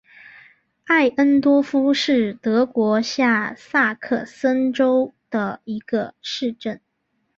[0.87, 6.81] 艾恩多夫是德国下萨克森州的一个市镇。